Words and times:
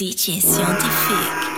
DJ 0.00 0.40
scientifique. 0.40 1.49